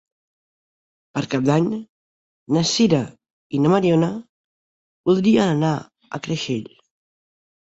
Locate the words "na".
2.57-2.63, 3.67-3.73